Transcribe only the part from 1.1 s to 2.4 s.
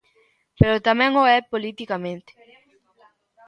o é politicamente.